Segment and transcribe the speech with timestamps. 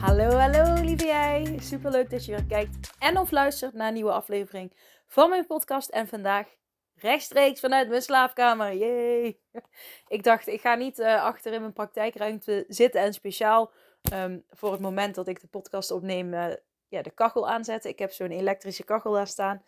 [0.00, 1.58] Hallo, hallo lieve jij.
[1.60, 4.72] Super leuk dat je weer kijkt en of luistert naar een nieuwe aflevering
[5.06, 5.88] van mijn podcast.
[5.88, 6.46] En vandaag
[6.94, 8.74] rechtstreeks vanuit mijn slaapkamer.
[8.74, 9.40] Yay!
[10.16, 13.72] Ik dacht, ik ga niet uh, achter in mijn praktijkruimte zitten en speciaal
[14.12, 16.54] um, voor het moment dat ik de podcast opneem, uh,
[16.88, 17.90] ja, de kachel aanzetten.
[17.90, 19.62] Ik heb zo'n elektrische kachel daar staan.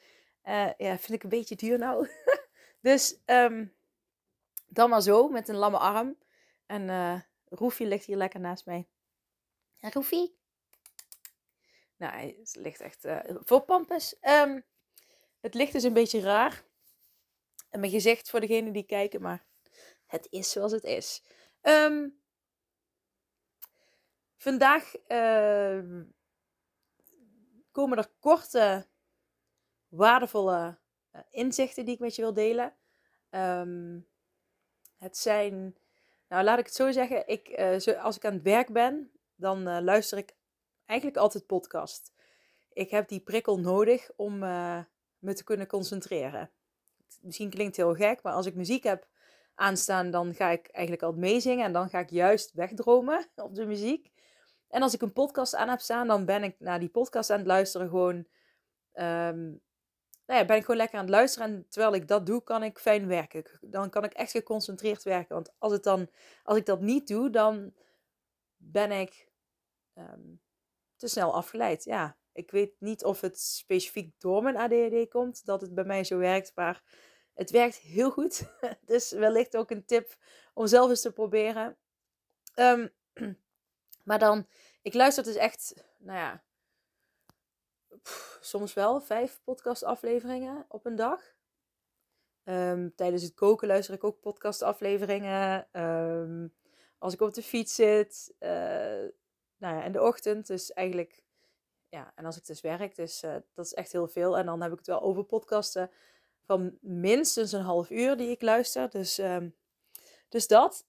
[0.45, 2.09] Uh, ja, vind ik een beetje duur nou.
[2.81, 3.75] dus um,
[4.67, 6.17] dan maar zo, met een lamme arm.
[6.67, 8.87] En Roefie ligt hier lekker naast mij.
[9.81, 10.39] Roefie?
[11.97, 14.17] Nou, hij ligt echt uh, voor Pampus.
[14.23, 14.65] Um,
[15.41, 16.65] het licht is een beetje raar.
[17.71, 19.45] En mijn gezicht voor degenen die kijken, maar
[20.07, 21.23] het is zoals het is.
[21.63, 22.21] Um,
[24.37, 26.03] vandaag uh,
[27.71, 28.87] komen er korte,
[29.89, 30.79] waardevolle
[31.15, 32.77] uh, inzichten die ik met je wil delen.
[34.99, 35.77] Het zijn
[36.29, 37.29] nou, laat ik het zo zeggen.
[37.29, 40.35] Ik, uh, als ik aan het werk ben, dan uh, luister ik
[40.85, 42.13] eigenlijk altijd podcast.
[42.73, 44.81] Ik heb die prikkel nodig om uh,
[45.19, 46.51] me te kunnen concentreren.
[47.21, 49.07] Misschien klinkt het heel gek, maar als ik muziek heb
[49.55, 51.65] aanstaan, dan ga ik eigenlijk altijd meezingen.
[51.65, 54.11] En dan ga ik juist wegdromen op de muziek.
[54.69, 57.39] En als ik een podcast aan heb staan, dan ben ik naar die podcast aan
[57.39, 58.27] het luisteren gewoon...
[58.95, 59.61] Um,
[60.27, 61.49] nou ja, ben ik gewoon lekker aan het luisteren.
[61.49, 63.45] En terwijl ik dat doe, kan ik fijn werken.
[63.61, 65.35] Dan kan ik echt geconcentreerd werken.
[65.35, 66.09] Want als, het dan,
[66.43, 67.73] als ik dat niet doe, dan
[68.57, 69.28] ben ik
[69.99, 70.41] um,
[70.97, 71.85] te snel afgeleid.
[71.85, 76.05] Ja, ik weet niet of het specifiek door mijn ADHD komt, dat het bij mij
[76.05, 76.53] zo werkt.
[76.55, 76.83] Maar
[77.35, 78.51] het werkt heel goed.
[78.87, 80.17] dus wellicht ook een tip
[80.55, 81.77] om zelf eens te proberen.
[82.55, 82.95] Um,
[84.09, 84.47] maar dan,
[84.83, 86.43] ik luister dus echt, nou ja,
[88.41, 91.37] soms wel vijf podcastafleveringen op een dag.
[92.45, 95.69] Um, tijdens het koken luister ik ook podcastafleveringen.
[95.83, 96.55] Um,
[96.99, 98.35] als ik op de fiets zit.
[98.41, 99.05] Uh,
[99.59, 100.47] nou ja, in de ochtend.
[100.47, 101.23] Dus eigenlijk.
[101.89, 102.97] Ja, en als ik dus werk.
[102.97, 104.39] Dus uh, dat is echt heel veel.
[104.39, 105.91] En dan heb ik het wel over podcasten
[106.45, 108.91] van minstens een half uur die ik luister.
[108.91, 109.55] Dus, um,
[110.29, 110.87] dus dat.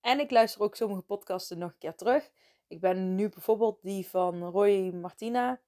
[0.00, 2.30] en ik luister ook sommige podcasten nog een keer terug.
[2.66, 5.60] Ik ben nu bijvoorbeeld die van Roy Martina.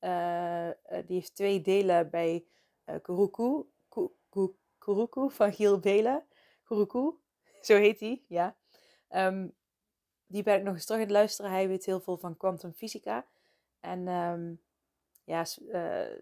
[0.00, 0.70] Uh,
[1.06, 2.44] die heeft twee delen bij
[2.86, 2.94] uh,
[4.78, 6.26] Kuruku van Giel Belen.
[6.64, 7.12] Kuruku,
[7.60, 8.56] zo heet hij, ja.
[9.08, 9.54] Um,
[10.32, 11.50] die ben ik nog eens terug aan het luisteren.
[11.50, 13.26] Hij weet heel veel van kwantumfysica.
[13.80, 14.62] En um,
[15.24, 16.16] ja, uh,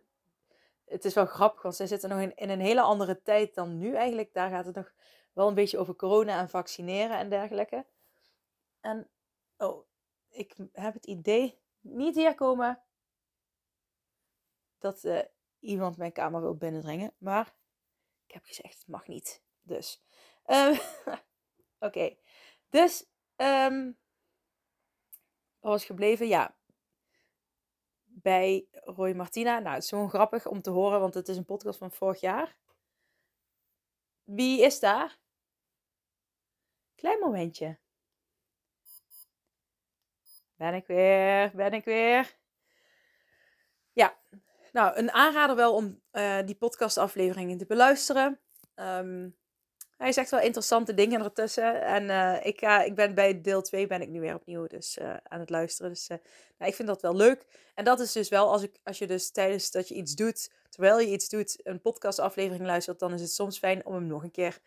[0.85, 3.95] het is wel grappig, want zij zitten nog in, een hele andere tijd dan nu
[3.95, 4.33] eigenlijk.
[4.33, 4.93] Daar gaat het nog
[5.33, 7.87] wel een beetje over corona en vaccineren en dergelijke.
[8.81, 9.09] En,
[9.57, 9.87] oh,
[10.29, 12.83] ik heb het idee, niet hier komen,
[14.79, 15.21] dat uh,
[15.59, 17.13] iemand mijn kamer wil binnendringen.
[17.19, 17.55] Maar
[18.27, 19.43] ik heb gezegd, het mag niet.
[19.63, 20.03] Dus.
[20.47, 20.79] Um,
[21.89, 22.17] Oké.
[22.69, 23.09] Dus.
[23.43, 23.99] Um,
[25.61, 26.29] was gebleven?
[26.29, 26.57] Ja.
[28.05, 29.59] Bij Roy Martina.
[29.59, 32.21] Nou, het is gewoon grappig om te horen, want het is een podcast van vorig
[32.21, 32.57] jaar.
[34.25, 35.19] Wie is daar?
[36.95, 37.79] Klein momentje.
[40.57, 42.39] Ben ik weer, ben ik weer.
[43.93, 44.19] Ja,
[44.73, 48.41] nou, een aanrader wel om uh, die podcastafleveringen te beluisteren.
[48.75, 49.40] Um,
[50.01, 51.83] hij zegt wel interessante dingen ertussen.
[51.83, 55.17] En uh, ik, ik ben bij deel 2 ben ik nu weer opnieuw dus, uh,
[55.23, 55.91] aan het luisteren.
[55.91, 56.21] Dus nou,
[56.71, 57.47] ik vind dat wel leuk.
[57.75, 60.51] En dat is dus wel als, ik, als je dus tijdens dat je iets doet,
[60.69, 64.23] terwijl je iets doet, een podcastaflevering luistert, dan is het soms fijn om hem nog
[64.23, 64.59] een keer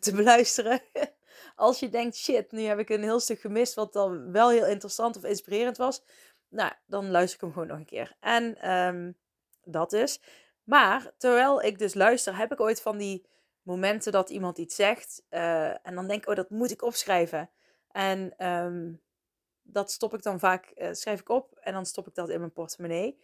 [0.00, 0.80] te beluisteren.
[1.56, 4.66] als je denkt, shit, nu heb ik een heel stuk gemist wat dan wel heel
[4.66, 6.02] interessant of inspirerend was.
[6.48, 8.16] Nou, dan luister ik hem gewoon nog een keer.
[8.20, 9.16] En um,
[9.64, 10.20] dat dus.
[10.64, 13.30] Maar terwijl ik dus luister, heb ik ooit van die
[13.62, 15.22] momenten dat iemand iets zegt.
[15.30, 17.50] Uh, en dan denk ik, oh, dat moet ik opschrijven.
[17.90, 19.00] En um,
[19.62, 22.38] dat stop ik dan vaak, uh, schrijf ik op en dan stop ik dat in
[22.38, 23.20] mijn portemonnee.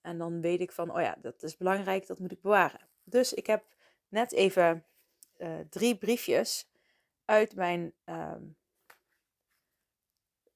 [0.00, 2.88] En dan weet ik van, oh ja, dat is belangrijk, dat moet ik bewaren.
[3.04, 3.64] Dus ik heb
[4.08, 4.84] net even
[5.38, 6.70] uh, drie briefjes
[7.24, 8.56] uit mijn um,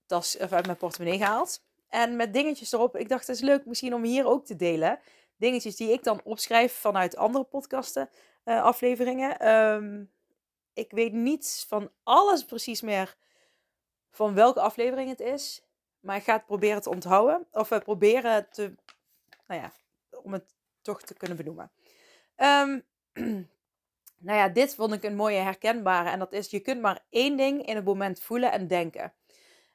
[0.06, 1.64] tas, of uit mijn portemonnee gehaald.
[1.88, 2.97] En met dingetjes erop.
[2.97, 5.00] Ik dacht, het is leuk misschien om hier ook te delen.
[5.37, 8.11] Dingetjes die ik dan opschrijf vanuit andere podcasten,
[8.47, 9.49] uh, afleveringen.
[9.49, 10.11] Um,
[10.73, 13.17] ik weet niets van alles precies meer
[14.11, 15.65] van welke aflevering het is.
[16.01, 17.47] Maar ik ga het proberen te onthouden.
[17.51, 18.75] Of we proberen te,
[19.47, 19.73] nou ja,
[20.23, 21.71] om het toch te kunnen benoemen.
[22.37, 22.85] Um,
[24.27, 26.11] nou ja, dit vond ik een mooie herkenbare.
[26.11, 29.13] En dat is, je kunt maar één ding in het moment voelen en denken.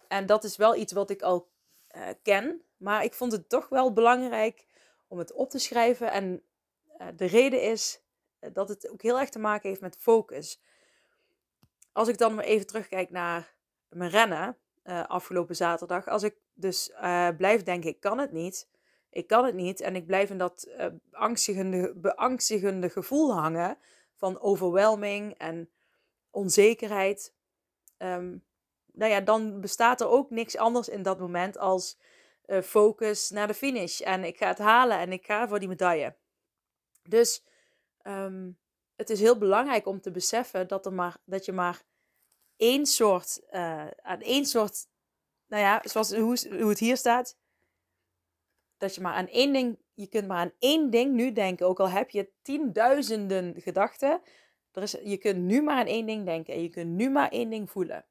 [0.07, 1.49] En dat is wel iets wat ik al
[1.95, 2.61] uh, ken.
[2.77, 4.65] Maar ik vond het toch wel belangrijk
[5.07, 6.11] om het op te schrijven.
[6.11, 6.43] En
[7.15, 8.01] de reden is
[8.53, 10.61] dat het ook heel erg te maken heeft met focus.
[11.91, 13.53] Als ik dan maar even terugkijk naar
[13.89, 16.07] mijn rennen uh, afgelopen zaterdag.
[16.07, 16.91] Als ik dus
[17.37, 18.67] blijf denken, ik kan het niet
[19.11, 19.81] ik kan het niet.
[19.81, 23.77] En ik blijf in dat uh, beangstigende, beangstigende gevoel hangen
[24.15, 25.69] van overwhelming en
[26.29, 27.33] onzekerheid.
[27.97, 28.43] Um,
[28.93, 31.99] nou ja, dan bestaat er ook niks anders in dat moment als
[32.45, 34.01] uh, focus naar de finish.
[34.01, 36.15] En ik ga het halen en ik ga voor die medaille.
[37.03, 37.43] Dus
[38.03, 38.57] um,
[38.95, 41.83] het is heel belangrijk om te beseffen dat, er maar, dat je maar
[42.55, 44.87] één soort, uh, aan één soort,
[45.47, 47.37] nou ja, zoals hoe, hoe het hier staat,
[48.77, 51.67] dat je maar aan één ding, je kunt maar aan één ding nu denken.
[51.67, 54.21] Ook al heb je tienduizenden gedachten,
[54.71, 57.29] er is, je kunt nu maar aan één ding denken en je kunt nu maar
[57.29, 58.05] één ding voelen.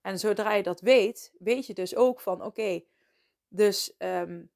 [0.00, 2.84] En zodra je dat weet, weet je dus ook van oké,
[3.48, 4.50] dus um,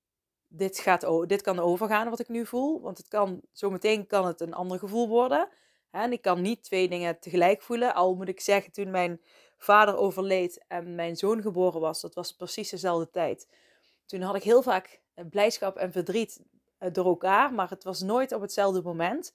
[0.52, 2.80] dit, gaat, dit kan overgaan wat ik nu voel.
[2.80, 5.48] Want het kan, zometeen kan het een ander gevoel worden.
[5.90, 7.94] En ik kan niet twee dingen tegelijk voelen.
[7.94, 9.20] Al moet ik zeggen, toen mijn
[9.58, 13.48] vader overleed en mijn zoon geboren was, dat was precies dezelfde tijd.
[14.06, 16.40] Toen had ik heel vaak eh, blijdschap en verdriet
[16.78, 19.34] eh, door elkaar, maar het was nooit op hetzelfde moment.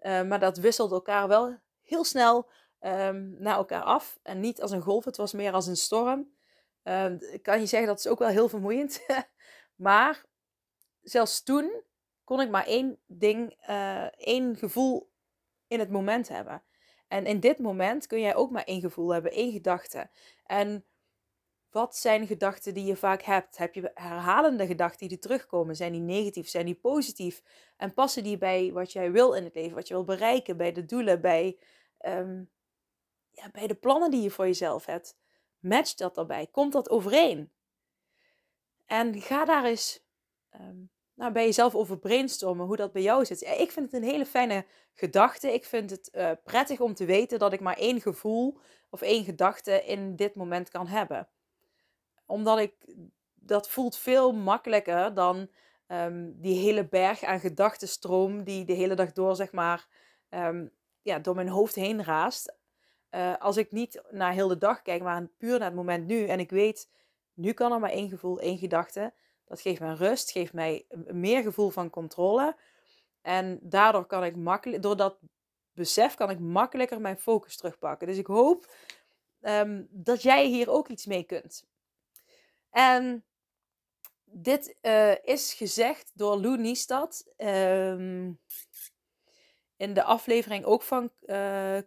[0.00, 2.48] Uh, maar dat wisselde elkaar wel heel snel
[2.80, 4.18] um, naar elkaar af.
[4.22, 6.28] En niet als een golf, het was meer als een storm.
[6.84, 9.06] Uh, ik kan je zeggen, dat is ook wel heel vermoeiend.
[9.74, 10.24] maar
[11.04, 11.82] zelfs toen
[12.24, 15.10] kon ik maar één ding, uh, één gevoel
[15.66, 16.62] in het moment hebben.
[17.08, 20.10] En in dit moment kun jij ook maar één gevoel hebben, één gedachte.
[20.46, 20.84] En
[21.70, 23.56] wat zijn gedachten die je vaak hebt?
[23.56, 25.76] Heb je herhalende gedachten die terugkomen?
[25.76, 26.48] Zijn die negatief?
[26.48, 27.42] Zijn die positief?
[27.76, 30.72] En passen die bij wat jij wil in het leven, wat je wil bereiken, bij
[30.72, 31.58] de doelen, bij,
[32.06, 32.50] um,
[33.30, 35.16] ja, bij de plannen die je voor jezelf hebt?
[35.58, 36.46] Match dat daarbij?
[36.46, 37.52] Komt dat overeen?
[38.86, 40.04] En ga daar eens
[40.60, 43.42] um, nou, bij jezelf over brainstormen hoe dat bij jou zit.
[43.42, 44.64] ik vind het een hele fijne
[44.94, 45.52] gedachte.
[45.52, 48.58] Ik vind het uh, prettig om te weten dat ik maar één gevoel
[48.90, 51.28] of één gedachte in dit moment kan hebben
[52.26, 52.74] omdat ik,
[53.34, 55.48] dat voelt veel makkelijker dan
[55.88, 59.86] um, die hele berg aan gedachtenstroom die de hele dag door, zeg maar,
[60.30, 60.70] um,
[61.02, 62.56] ja, door mijn hoofd heen raast.
[63.10, 66.26] Uh, als ik niet naar heel de dag kijk, maar puur naar het moment nu.
[66.26, 66.90] En ik weet,
[67.34, 69.12] nu kan er maar één gevoel, één gedachte.
[69.44, 72.56] Dat geeft mij rust, geeft mij meer gevoel van controle.
[73.22, 75.18] En daardoor kan ik makkelijk, door dat
[75.72, 78.06] besef kan ik makkelijker mijn focus terugpakken.
[78.06, 78.74] Dus ik hoop
[79.40, 81.66] um, dat jij hier ook iets mee kunt.
[82.70, 83.24] En
[84.24, 88.40] dit uh, is gezegd door Lou Niestad um,
[89.76, 91.78] in de aflevering ook van uh,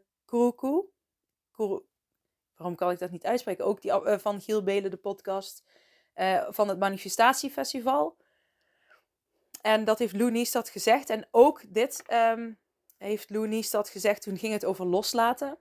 [2.55, 3.65] Waarom kan ik dat niet uitspreken?
[3.65, 5.63] Ook die, uh, van Giel Belen, de podcast
[6.49, 8.17] van het Manifestatiefestival.
[9.61, 11.09] En dat heeft Lou Niestad gezegd.
[11.09, 12.59] En ook dit um,
[12.97, 14.21] heeft Lou Niestad gezegd.
[14.21, 15.57] Toen ging het over loslaten.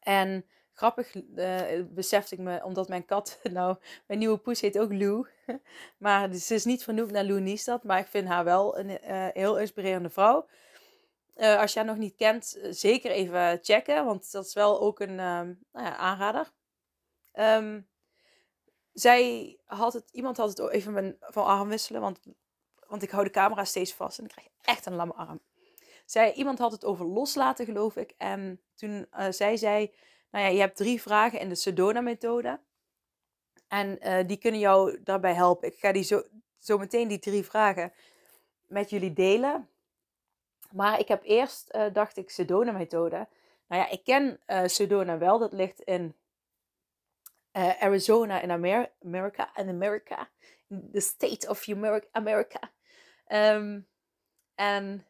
[0.00, 3.76] En grappig uh, besefte ik me, omdat mijn kat, nou,
[4.06, 5.26] mijn nieuwe poes heet ook Lou.
[5.98, 9.26] maar ze is niet vernoemd naar Lou Niestad, maar ik vind haar wel een uh,
[9.32, 10.48] heel inspirerende vrouw.
[11.36, 15.18] Als je haar nog niet kent, zeker even checken, want dat is wel ook een
[15.20, 16.50] um, nou ja, aanrader.
[17.34, 17.87] Um,
[19.00, 22.18] zij had het, iemand had het even mijn, van arm wisselen, want,
[22.86, 25.40] want ik hou de camera steeds vast en dan krijg je echt een lamme arm.
[26.04, 28.14] Zij, iemand had het over loslaten, geloof ik.
[28.16, 29.92] En toen zei zij,
[30.30, 32.60] nou ja, je hebt drie vragen in de Sedona-methode.
[33.68, 35.68] En uh, die kunnen jou daarbij helpen.
[35.68, 36.22] Ik ga die zo,
[36.58, 37.92] zo meteen die drie vragen
[38.66, 39.68] met jullie delen.
[40.70, 43.28] Maar ik heb eerst, uh, dacht ik, Sedona-methode.
[43.66, 45.38] Nou ja, ik ken uh, Sedona wel.
[45.38, 46.14] Dat ligt in
[47.52, 49.50] Arizona in Amer Amerika.
[49.56, 50.30] In Amerika.
[50.92, 51.68] The state of
[52.12, 52.72] America.
[53.28, 53.86] Um,
[54.54, 55.06] en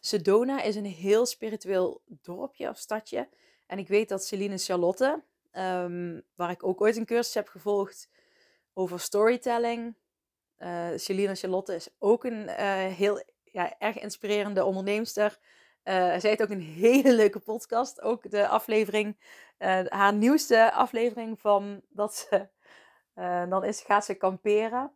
[0.00, 3.28] Sedona is een heel spiritueel dorpje of stadje.
[3.66, 7.48] En ik weet dat Celine en Charlotte, ehm, waar ik ook ooit een cursus heb
[7.48, 8.08] gevolgd
[8.72, 9.96] over storytelling.
[10.58, 15.38] Uh, Celine en Charlotte is ook een uh, heel ja, erg inspirerende onderneemster.
[15.84, 18.00] Uh, zij heeft ook een hele leuke podcast.
[18.00, 19.16] Ook de aflevering,
[19.88, 22.48] haar nieuwste aflevering van dat ze,
[23.48, 24.92] dan is, gaat ze kamperen.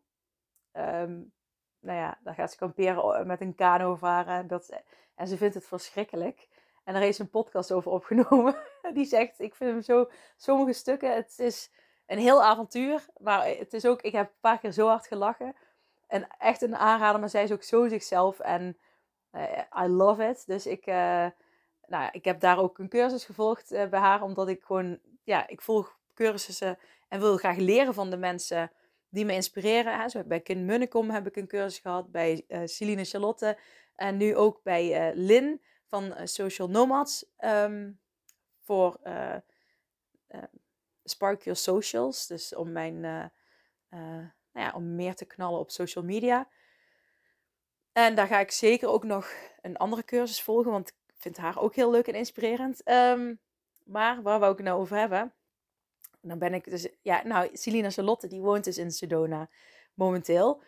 [0.73, 1.33] Um,
[1.81, 4.47] nou ja, dan gaat ze kamperen met een kano varen.
[4.47, 4.83] Dat,
[5.15, 6.49] en ze vindt het verschrikkelijk.
[6.85, 8.57] En er is een podcast over opgenomen.
[8.95, 11.71] Die zegt, ik vind hem zo, sommige stukken, het is,
[12.07, 13.07] een heel avontuur.
[13.19, 15.55] Maar het is ook, ik heb een paar keer zo hard gelachen.
[16.07, 18.41] En echt een aanrader, maar zij is ook zo zichzelf.
[18.41, 18.79] En
[19.83, 20.47] I love it.
[20.47, 20.87] Dus ik,
[21.87, 24.23] nou, ik heb daar ook een cursus gevolgd bij haar.
[24.23, 26.79] Omdat ik gewoon, ja, ik volg cursussen
[27.09, 28.71] en wil graag leren van de mensen
[29.09, 30.01] die me inspireren.
[30.01, 30.09] Hè.
[30.09, 33.59] Zo, bij Kin Munnekom heb ik een cursus gehad, bij Celine Charlotte
[33.95, 38.01] en nu ook bij Lin van Social Nomads um,
[38.61, 39.01] voor
[41.05, 42.27] Spark Your Socials.
[42.27, 43.01] Dus om mijn,
[43.91, 46.49] nou ja, om meer te knallen op social media.
[47.97, 51.59] En daar ga ik zeker ook nog een andere cursus volgen, want ik vind haar
[51.59, 52.91] ook heel leuk en inspirerend.
[52.91, 53.41] Um,
[53.85, 55.33] maar waar wou ik het nou over hebben?
[56.21, 59.49] dan ben ik dus, ja, nou, Celina Charlotte, die woont dus in Sedona
[59.95, 60.63] momenteel.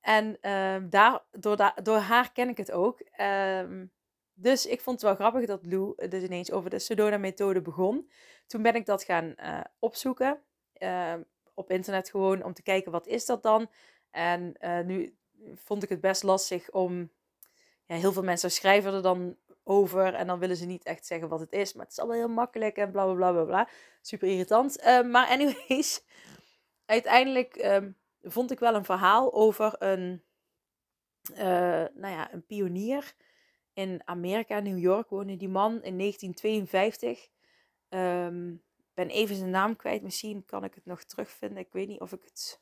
[0.00, 3.00] En uh, daar, door, door haar ken ik het ook.
[3.20, 3.92] Um,
[4.34, 8.10] dus ik vond het wel grappig dat Lou dus ineens over de Sedona-methode begon.
[8.46, 10.42] Toen ben ik dat gaan uh, opzoeken.
[11.54, 13.70] Op internet gewoon om te kijken wat is dat dan.
[14.10, 15.16] En uh, nu
[15.54, 17.10] vond ik het best lastig om...
[17.86, 20.14] Ja, heel veel mensen schrijven er dan over.
[20.14, 21.72] En dan willen ze niet echt zeggen wat het is.
[21.72, 23.68] Maar het is allemaal heel makkelijk en bla bla bla bla.
[24.00, 24.80] Super irritant.
[24.80, 26.02] Uh, maar anyways,
[26.96, 30.22] uiteindelijk um, vond ik wel een verhaal over een,
[31.32, 31.38] uh,
[31.94, 33.14] nou ja, een pionier.
[33.72, 37.28] In Amerika, New York, woonde die man in 1952.
[37.88, 38.54] Um, ehm,
[38.94, 40.02] ben even zijn naam kwijt.
[40.02, 41.58] Misschien kan ik het nog terugvinden.
[41.58, 42.60] Ik weet niet of ik het.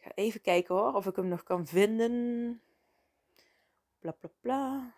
[0.00, 0.92] Ik ga even kijken hoor.
[0.92, 2.62] Of ik hem nog kan vinden.
[3.98, 4.94] Bla bla bla.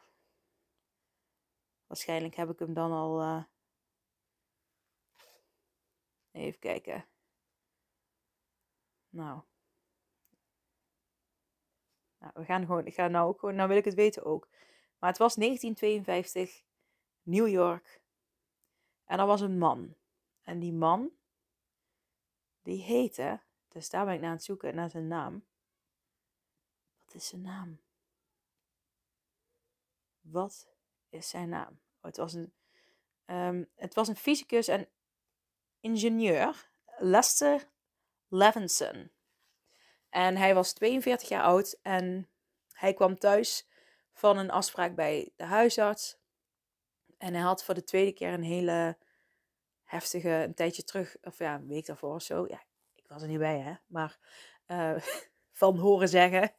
[1.87, 3.21] Waarschijnlijk heb ik hem dan al.
[3.21, 3.45] Uh...
[6.33, 7.07] Even kijken.
[9.09, 9.41] Nou.
[12.19, 12.33] nou.
[12.35, 12.87] we gaan gewoon.
[12.87, 13.55] Ik ga nou ook gewoon.
[13.55, 14.49] Nou wil ik het weten ook.
[14.99, 16.65] Maar het was 1952,
[17.23, 18.01] New York.
[19.05, 19.97] En er was een man.
[20.43, 21.11] En die man.
[22.63, 23.41] Die heette.
[23.73, 25.45] Dus daar ben ik naar het zoeken naar zijn naam.
[27.05, 27.81] Wat is zijn naam?
[30.21, 30.69] Wat
[31.09, 31.81] is zijn naam?
[31.97, 32.55] Oh, het, was een,
[33.27, 34.89] um, het was een fysicus en
[35.81, 37.69] ingenieur, Lester
[38.29, 39.11] Levinson.
[40.09, 42.29] En hij was 42 jaar oud en
[42.73, 43.69] hij kwam thuis
[44.13, 46.19] van een afspraak bij de huisarts.
[47.19, 48.99] En hij had voor de tweede keer een hele
[49.83, 52.47] heftige, een tijdje terug, of ja, een week daarvoor of zo.
[52.49, 52.63] Ja,
[53.13, 53.75] was er niet bij, hè.
[53.87, 54.19] Maar
[54.67, 55.03] uh,
[55.61, 56.53] van horen zeggen,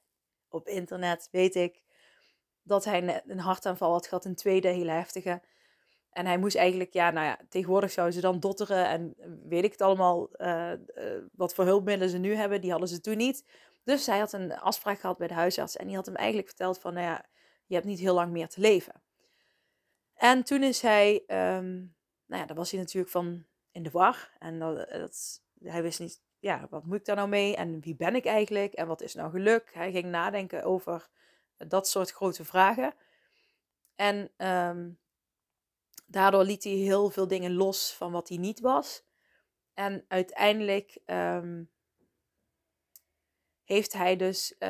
[0.50, 1.84] op internet weet ik,
[2.64, 5.42] dat hij een hartaanval had gehad, een tweede hele heftige.
[6.10, 9.16] En hij moest eigenlijk, ja, nou ja, tegenwoordig zouden ze dan dotteren en
[9.48, 13.02] weet ik het allemaal, uh, uh, wat voor hulpmiddelen ze nu hebben, die hadden ze
[13.02, 13.46] toen niet.
[13.84, 16.80] Dus hij had een afspraak gehad bij de huisarts en die had hem eigenlijk verteld
[16.80, 17.26] van, nou ja,
[17.66, 19.02] je hebt niet heel lang meer te leven.
[20.14, 21.96] En toen is hij, um,
[22.26, 24.32] nou ja, daar was hij natuurlijk van in de war.
[24.40, 28.16] En dat, hij wist niet, ja, wat moet ik daar nou mee en wie ben
[28.16, 29.70] ik eigenlijk en wat is nou geluk?
[29.74, 31.10] Hij ging nadenken over
[31.58, 32.94] dat soort grote vragen.
[33.96, 35.00] En um,
[36.06, 39.04] daardoor liet hij heel veel dingen los van wat hij niet was.
[39.74, 41.70] En uiteindelijk um,
[43.64, 44.70] heeft hij dus, uh,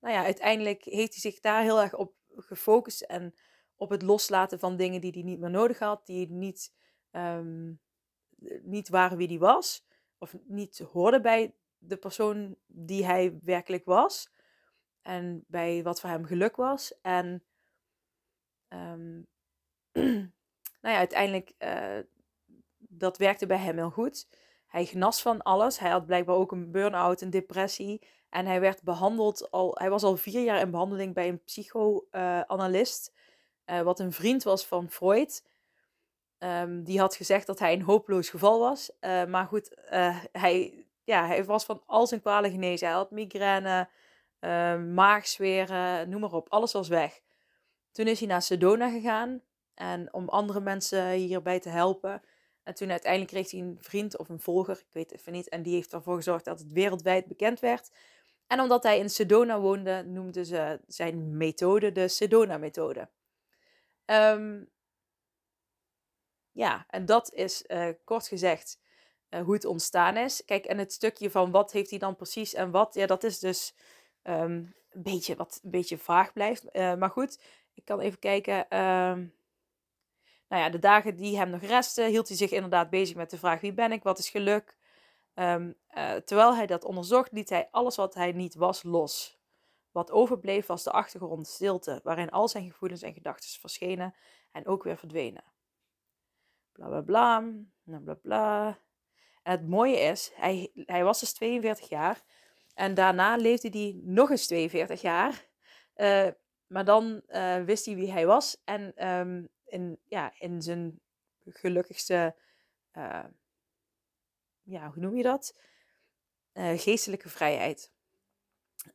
[0.00, 3.34] nou ja, uiteindelijk heeft hij zich daar heel erg op gefocust en
[3.76, 6.74] op het loslaten van dingen die hij niet meer nodig had, die niet,
[7.10, 7.80] um,
[8.62, 9.84] niet waren wie hij was,
[10.24, 14.32] of niet hoorden bij de persoon die hij werkelijk was
[15.02, 17.00] en bij wat voor hem geluk was.
[17.00, 17.42] En
[18.68, 19.26] um,
[20.82, 21.98] nou ja, uiteindelijk, uh,
[22.78, 24.28] dat werkte bij hem heel goed.
[24.66, 25.78] Hij genas van alles.
[25.78, 28.06] Hij had blijkbaar ook een burn-out, een depressie.
[28.28, 33.12] En hij werd behandeld al, hij was al vier jaar in behandeling bij een psychoanalist.
[33.66, 35.42] Uh, wat een vriend was van Freud.
[36.44, 38.90] Um, die had gezegd dat hij een hopeloos geval was.
[39.00, 39.76] Uh, maar goed,
[40.32, 42.86] hij, ja, hij was van al zijn kwalen genezen.
[42.86, 43.88] Hij had migraine,
[44.94, 46.48] maagzweren, noem maar op.
[46.48, 47.20] Alles was weg.
[47.92, 49.42] Toen is hij naar Sedona gegaan.
[49.74, 52.22] En om andere mensen hierbij te helpen.
[52.62, 55.48] En toen uiteindelijk kreeg hij een vriend of een volger, ik weet het even niet.
[55.48, 57.90] En die heeft ervoor gezorgd dat het wereldwijd bekend werd.
[58.46, 63.08] En omdat hij in Sedona woonde, noemden ze zijn methode de Sedona-methode.
[66.54, 68.80] Ja, en dat is uh, kort gezegd
[69.30, 70.44] uh, hoe het ontstaan is.
[70.44, 73.38] Kijk, en het stukje van wat heeft hij dan precies en wat, ja, dat is
[73.38, 73.74] dus
[74.22, 76.64] um, een beetje wat een beetje vaag blijft.
[76.72, 77.40] Uh, maar goed,
[77.74, 78.58] ik kan even kijken.
[78.58, 79.34] Um,
[80.48, 83.38] nou ja, de dagen die hem nog resten, hield hij zich inderdaad bezig met de
[83.38, 84.76] vraag: wie ben ik, wat is geluk?
[85.34, 85.66] Uh,
[86.24, 89.38] terwijl hij dat onderzocht, liet hij alles wat hij niet was los.
[89.90, 94.14] Wat overbleef was de achtergrond stilte, waarin al zijn gevoelens en gedachten verschenen
[94.52, 95.53] en ook weer verdwenen.
[96.74, 97.44] Bla bla bla,
[97.84, 98.78] bla bla bla.
[99.42, 102.22] Het mooie is, hij, hij was dus 42 jaar.
[102.74, 105.46] En daarna leefde hij nog eens 42 jaar.
[105.96, 106.28] Uh,
[106.66, 108.60] maar dan uh, wist hij wie hij was.
[108.64, 111.00] En um, in, ja, in zijn
[111.44, 112.36] gelukkigste,
[112.92, 113.24] uh,
[114.62, 115.62] ja, hoe noem je dat?
[116.76, 117.92] geestelijke vrijheid.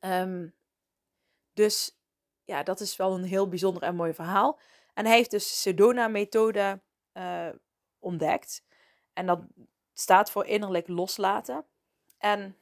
[0.01, 0.55] Um,
[1.53, 1.99] dus
[2.43, 4.59] ja, dat is wel een heel bijzonder en mooi verhaal.
[4.93, 6.81] En hij heeft dus de Sedona-methode
[7.99, 8.65] ontdekt.
[9.13, 9.41] En dat
[9.93, 11.65] staat voor innerlijk loslaten.
[12.17, 12.57] En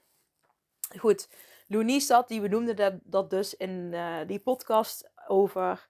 [1.00, 1.28] goed,
[1.68, 5.88] Loenies dat, die benoemde dat, dat dus in uh, die podcast over...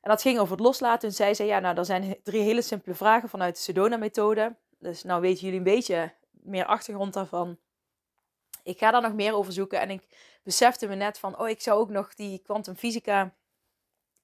[0.00, 1.08] En dat ging over het loslaten.
[1.08, 4.56] En zij zei, ja, nou, er zijn drie hele simpele vragen vanuit de Sedona-methode.
[4.78, 7.58] Dus nou weten jullie een beetje meer achtergrond daarvan.
[8.62, 9.80] Ik ga daar nog meer over zoeken.
[9.80, 13.34] En ik besefte me net van, oh, ik zou ook nog die kwantumfysica...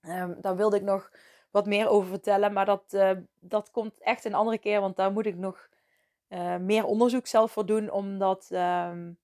[0.02, 1.11] Um, daar wilde ik nog
[1.56, 2.52] wat meer over vertellen.
[2.52, 3.10] Maar dat, uh,
[3.40, 5.68] dat komt echt een andere keer, want daar moet ik nog
[6.28, 7.90] uh, meer onderzoek zelf voor doen.
[7.90, 9.18] Omdat, um,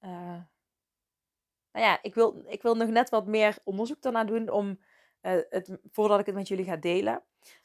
[0.00, 0.40] uh,
[1.72, 4.80] nou ja, ik wil, ik wil nog net wat meer onderzoek daarna doen om,
[5.20, 7.22] het, voordat ik het met jullie ga delen.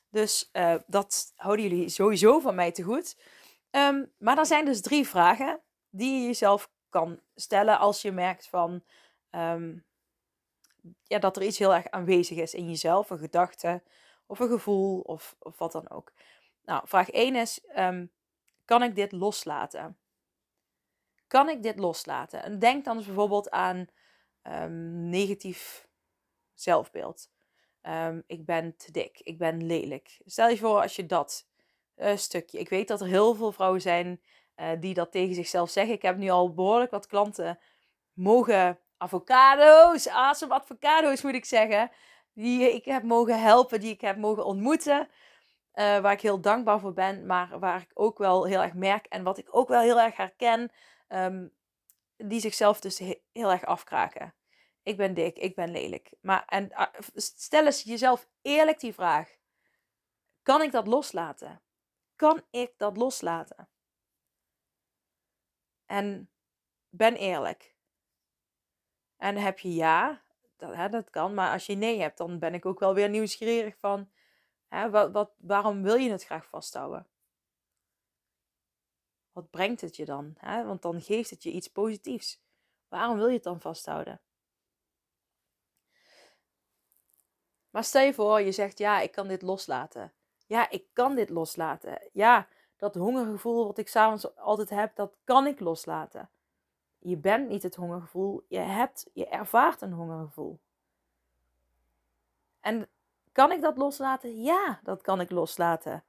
[0.09, 0.51] Dus
[0.87, 3.17] dat houden jullie sowieso van mij te goed.
[3.71, 8.47] Um, maar er zijn dus drie vragen die je jezelf kan stellen als je merkt
[8.47, 8.83] van
[9.31, 9.85] um,
[11.03, 13.83] ja, dat er iets heel erg aanwezig is in jezelf, een gedachte
[14.25, 16.13] of een gevoel of, of wat dan ook.
[16.63, 18.11] Nou, vraag 1 is: um,
[18.65, 19.97] kan ik dit loslaten?
[21.27, 22.43] Kan ik dit loslaten?
[22.43, 23.87] En denk dan dus bijvoorbeeld aan
[24.43, 25.87] um, negatief
[26.53, 27.29] zelfbeeld.
[27.81, 30.21] Um, ik ben te dik, ik ben lelijk.
[30.25, 31.47] Stel je voor als je dat
[31.95, 32.59] uh, stukje.
[32.59, 34.21] Ik weet dat er heel veel vrouwen zijn
[34.55, 35.93] uh, die dat tegen zichzelf zeggen.
[35.93, 37.59] Ik heb nu al behoorlijk wat klanten
[38.13, 41.91] mogen avocado's, awesome avocado's moet ik zeggen,
[42.33, 45.09] die ik heb mogen helpen, die ik heb mogen ontmoeten.
[45.73, 49.05] Uh, waar ik heel dankbaar voor ben, maar waar ik ook wel heel erg merk
[49.05, 50.71] en wat ik ook wel heel erg herken,
[51.07, 51.53] um,
[52.17, 52.97] die zichzelf dus
[53.31, 54.35] heel erg afkraken.
[54.83, 56.13] Ik ben dik, ik ben lelijk.
[56.21, 59.35] Maar en, uh, stel eens jezelf eerlijk die vraag:
[60.41, 61.61] kan ik dat loslaten?
[62.15, 63.69] Kan ik dat loslaten?
[65.85, 66.29] En
[66.89, 67.74] ben eerlijk.
[69.25, 70.21] En heb je ja,
[70.57, 71.33] dat, hè, dat kan.
[71.33, 74.09] Maar als je nee hebt, dan ben ik ook wel weer nieuwsgierig van...
[74.67, 77.07] Hè, wat, wat, waarom wil je het graag vasthouden?
[79.31, 80.33] Wat brengt het je dan?
[80.37, 80.65] Hè?
[80.65, 82.41] Want dan geeft het je iets positiefs.
[82.87, 84.21] Waarom wil je het dan vasthouden?
[87.69, 90.13] Maar stel je voor, je zegt ja, ik kan dit loslaten.
[90.45, 92.09] Ja, ik kan dit loslaten.
[92.13, 96.29] Ja, dat hongergevoel wat ik s'avonds altijd heb, dat kan ik loslaten.
[97.07, 100.59] Je bent niet het hongergevoel, je, hebt, je ervaart een hongergevoel.
[102.59, 102.89] En
[103.31, 104.43] kan ik dat loslaten?
[104.43, 106.03] Ja, dat kan ik loslaten.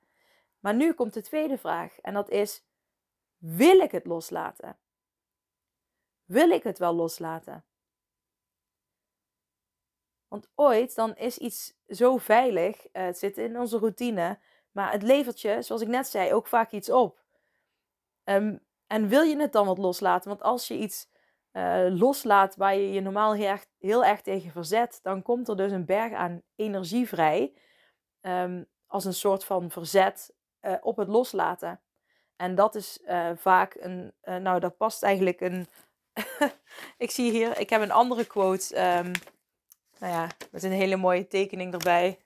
[0.60, 2.64] Maar nu komt de tweede vraag en dat is:
[3.38, 4.78] wil ik het loslaten?
[6.24, 7.64] Wil ik het wel loslaten?
[10.28, 14.38] Want ooit dan is iets zo veilig, eh, het zit in onze routine,
[14.72, 17.24] maar het levert je, zoals ik net zei, ook vaak iets op.
[18.24, 20.28] Um, en wil je het dan wat loslaten?
[20.28, 21.08] Want als je iets
[21.52, 23.34] uh, loslaat waar je je normaal
[23.78, 27.52] heel erg, tegen verzet, dan komt er dus een berg aan energie vrij.
[28.20, 31.80] Um, als een soort van verzet uh, op het loslaten.
[32.36, 34.12] En dat is uh, vaak een.
[34.22, 35.66] nou, dat past eigenlijk een.
[37.04, 38.96] ik zie hier, ik heb een andere quote.
[38.98, 39.12] Um,
[39.98, 42.18] nou ja, met een hele mooie tekening erbij.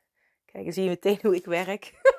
[0.45, 1.93] Kijk, dan zie je meteen hoe ik werk.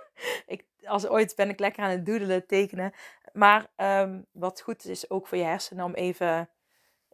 [0.86, 2.94] als ooit ben ik lekker aan het doodelen, tekenen.
[3.34, 6.50] Maar um, wat goed is ook voor je hersenen om even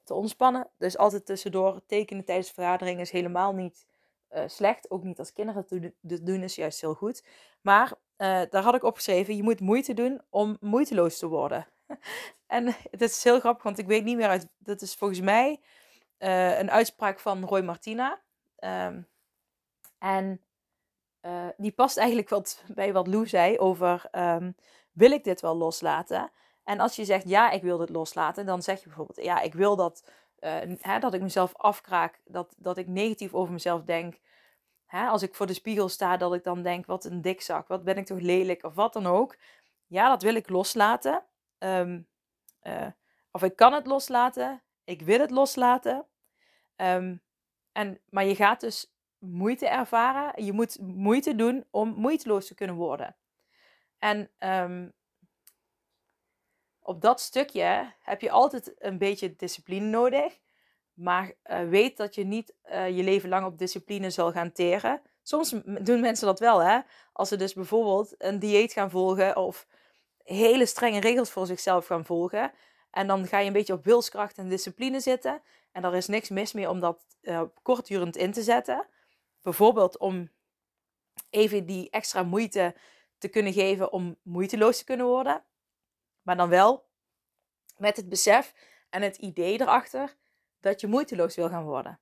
[0.03, 0.69] te ontspannen.
[0.77, 3.85] Dus altijd tussendoor tekenen tijdens vergaderingen is helemaal niet
[4.31, 4.91] uh, slecht.
[4.91, 5.65] Ook niet als kinderen
[6.01, 7.23] het doen, is juist heel goed.
[7.61, 11.67] Maar uh, daar had ik opgeschreven, je moet moeite doen om moeiteloos te worden.
[12.47, 14.47] en het is heel grappig, want ik weet niet meer uit...
[14.57, 15.61] Dat is volgens mij
[16.19, 18.21] uh, een uitspraak van Roy Martina.
[18.59, 19.07] Um,
[19.99, 20.41] en
[21.57, 24.05] die past eigenlijk wat bij wat Lou zei over...
[24.11, 24.55] Um,
[24.97, 26.31] wil ik dit wel loslaten?
[26.63, 29.53] En als je zegt ja, ik wil dit loslaten, dan zeg je bijvoorbeeld ja, ik
[29.53, 30.09] wil dat,
[30.39, 34.19] uh, hè, dat ik mezelf afkraak, dat, dat ik negatief over mezelf denk.
[34.85, 37.83] Hè, als ik voor de spiegel sta, dat ik dan denk, wat een dikzak, wat
[37.83, 39.35] ben ik toch lelijk of wat dan ook.
[39.87, 41.23] Ja, dat wil ik loslaten.
[41.57, 42.07] Um,
[42.63, 42.87] uh,
[43.31, 46.05] of ik kan het loslaten, ik wil het loslaten.
[46.75, 47.21] Um,
[47.71, 48.91] en, maar je gaat dus
[49.31, 50.45] moeite ervaren.
[50.45, 53.15] Je moet moeite doen om moeiteloos te kunnen worden.
[53.99, 54.93] En um,
[56.79, 60.39] op dat stukje heb je altijd een beetje discipline nodig.
[60.93, 65.01] Maar uh, weet dat je niet uh, je leven lang op discipline zal gaan teren.
[65.23, 66.79] Soms doen mensen dat wel, hè.
[67.13, 69.67] Als ze dus bijvoorbeeld een dieet gaan volgen of
[70.23, 72.51] hele strenge regels voor zichzelf gaan volgen.
[72.91, 75.41] En dan ga je een beetje op wilskracht en discipline zitten.
[75.71, 78.87] En er is niks mis mee om dat uh, kortdurend in te zetten.
[79.47, 80.29] Bijvoorbeeld om
[81.29, 82.75] even die extra moeite
[83.17, 85.43] te kunnen geven om moeiteloos te kunnen worden.
[86.21, 86.85] Maar dan wel
[87.77, 88.53] met het besef
[88.89, 90.15] en het idee erachter
[90.59, 91.99] dat je moeiteloos wil gaan worden.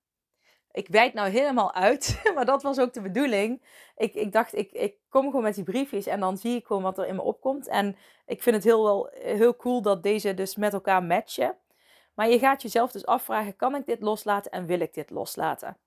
[0.72, 3.62] Ik wijd nou helemaal uit, maar dat was ook de bedoeling.
[3.96, 6.84] Ik, ik dacht, ik, ik kom gewoon met die briefjes en dan zie ik gewoon
[6.84, 7.68] wat er in me opkomt.
[7.68, 11.58] En ik vind het heel, wel, heel cool dat deze dus met elkaar matchen.
[12.14, 15.78] Maar je gaat jezelf dus afvragen, kan ik dit loslaten en wil ik dit loslaten?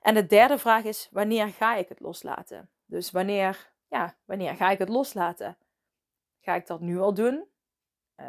[0.00, 2.70] En de derde vraag is, wanneer ga ik het loslaten?
[2.86, 5.58] Dus wanneer, ja, wanneer ga ik het loslaten?
[6.40, 7.48] Ga ik dat nu al doen?
[8.16, 8.26] Uh,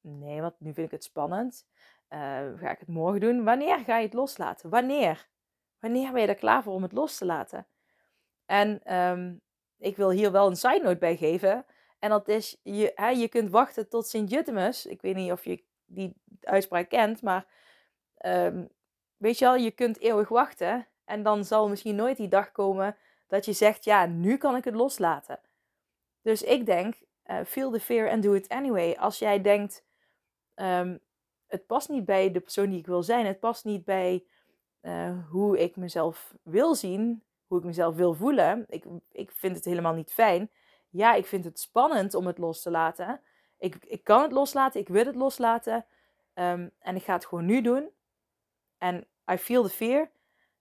[0.00, 1.66] nee, want nu vind ik het spannend.
[2.08, 2.18] Uh,
[2.56, 3.44] ga ik het morgen doen?
[3.44, 4.70] Wanneer ga je het loslaten?
[4.70, 5.28] Wanneer?
[5.78, 7.66] Wanneer ben je er klaar voor om het los te laten?
[8.46, 9.40] En um,
[9.78, 11.66] ik wil hier wel een side note bij geven.
[11.98, 14.86] En dat is, je, hè, je kunt wachten tot Sint-Jutemus.
[14.86, 17.46] Ik weet niet of je die uitspraak kent, maar
[19.18, 20.86] weet je wel, je kunt eeuwig wachten.
[21.04, 24.64] En dan zal misschien nooit die dag komen dat je zegt, ja, nu kan ik
[24.64, 25.40] het loslaten.
[26.22, 26.94] Dus ik denk,
[27.26, 28.94] uh, feel the fear and do it anyway.
[28.94, 29.84] Als jij denkt,
[30.54, 31.00] um,
[31.46, 33.26] het past niet bij de persoon die ik wil zijn.
[33.26, 34.24] Het past niet bij
[34.82, 38.64] uh, hoe ik mezelf wil zien, hoe ik mezelf wil voelen.
[38.68, 40.50] Ik, ik vind het helemaal niet fijn.
[40.88, 43.20] Ja, ik vind het spannend om het los te laten.
[43.58, 45.86] Ik, ik kan het loslaten, ik wil het loslaten.
[46.34, 47.90] Um, en ik ga het gewoon nu doen.
[48.78, 50.10] En I feel the fear.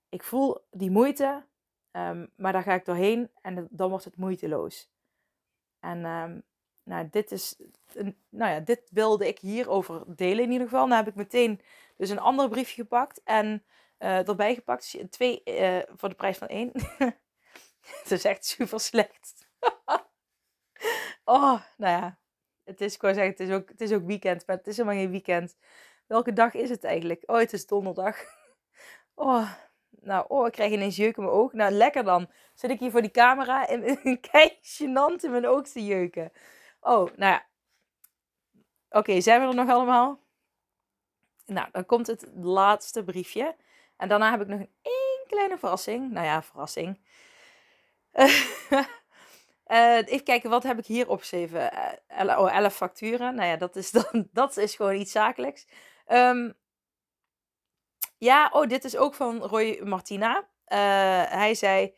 [0.10, 1.46] Ik voel die moeite,
[1.92, 4.92] um, maar daar ga ik doorheen en dan wordt het moeiteloos.
[5.80, 6.44] En um,
[6.84, 7.56] nou, dit, is,
[8.30, 10.88] nou ja, dit wilde ik hierover delen in ieder geval.
[10.88, 11.62] Nou heb ik meteen
[11.98, 13.64] dus een ander briefje gepakt en
[14.00, 14.92] uh, erbij gepakt.
[14.92, 16.72] Dus twee uh, voor de prijs van één.
[18.02, 19.48] het is echt super slecht.
[21.24, 22.20] oh, nou ja.
[22.64, 25.00] Het is, ik zeggen, het is, ook, het is ook weekend, maar het is helemaal
[25.00, 25.58] geen weekend.
[26.08, 27.24] Welke dag is het eigenlijk?
[27.26, 28.18] Oh, het is donderdag.
[29.20, 29.52] Oh,
[29.90, 31.54] nou, oh, ik krijg ineens jeuk in mijn oog.
[31.54, 32.30] Nou, lekker dan.
[32.54, 33.82] Zit ik hier voor die camera en,
[34.32, 36.32] kijk, gênant in mijn oog te jeuken.
[36.80, 37.46] Oh, nou ja.
[38.90, 40.20] Oké, zijn we er nog allemaal?
[41.46, 43.56] Nou, dan komt het laatste briefje.
[43.96, 44.70] En daarna heb ik nog een
[45.28, 46.12] kleine verrassing.
[46.12, 47.00] Nou ja, verrassing.
[48.14, 51.72] Uh, even kijken, wat heb ik hier opgeschreven?
[52.22, 53.36] Uh, oh, 11 facturen.
[53.36, 55.68] Nou ja, dat is, dan, dat is gewoon iets zakelijks.
[56.08, 56.54] Um,
[58.18, 60.38] ja, oh, dit is ook van Roy Martina.
[60.38, 60.48] Uh,
[61.24, 61.96] hij zei: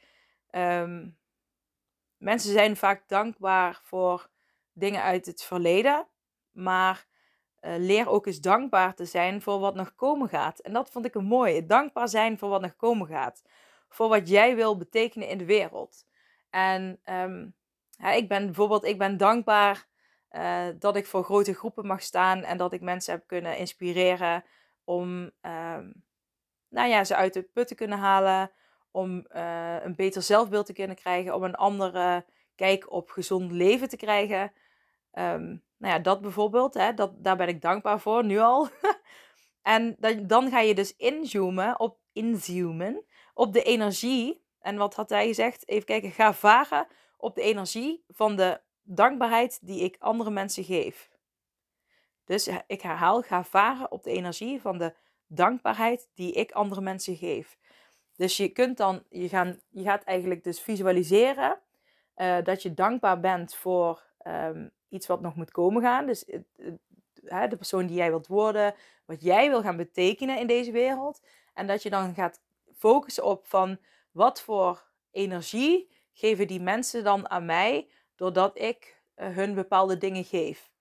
[0.51, 1.17] um,
[2.17, 4.29] Mensen zijn vaak dankbaar voor
[4.73, 6.07] dingen uit het verleden.
[6.51, 7.07] Maar
[7.61, 10.59] uh, leer ook eens dankbaar te zijn voor wat nog komen gaat.
[10.59, 11.65] En dat vond ik een mooie.
[11.65, 13.43] Dankbaar zijn voor wat nog komen gaat.
[13.89, 16.05] Voor wat jij wil betekenen in de wereld.
[16.49, 17.55] En um,
[17.89, 19.87] ja, ik ben bijvoorbeeld ik ben dankbaar
[20.31, 22.43] uh, dat ik voor grote groepen mag staan.
[22.43, 24.43] En dat ik mensen heb kunnen inspireren
[24.83, 26.03] om um,
[26.69, 28.51] nou ja, ze uit de put te kunnen halen.
[28.91, 31.35] Om uh, een beter zelfbeeld te kunnen krijgen.
[31.35, 34.51] Om een andere kijk op gezond leven te krijgen.
[35.13, 38.67] Um, nou ja, dat bijvoorbeeld, hè, dat, daar ben ik dankbaar voor, nu al.
[39.61, 44.43] en dan, dan ga je dus inzoomen op, inzoomen op de energie.
[44.59, 45.67] En wat had hij gezegd?
[45.67, 46.87] Even kijken, ga varen
[47.17, 51.09] op de energie van de dankbaarheid die ik andere mensen geef.
[52.25, 54.93] Dus ik herhaal, ga varen op de energie van de
[55.27, 57.57] dankbaarheid die ik andere mensen geef.
[58.15, 61.59] Dus je kunt dan, je, gaan, je gaat eigenlijk dus visualiseren
[62.15, 66.05] uh, dat je dankbaar bent voor um, iets wat nog moet komen gaan.
[66.05, 66.25] Dus
[67.23, 71.21] de persoon die jij wilt worden, wat jij wil gaan betekenen in deze wereld.
[71.53, 72.41] En dat je dan gaat
[72.77, 73.77] focussen op van
[74.11, 77.89] wat voor energie geven die mensen dan aan mij
[78.19, 80.71] doordat ik eh, hun bepaalde dingen geef.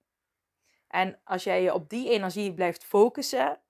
[0.89, 3.61] En als jij je op die energie blijft focussen,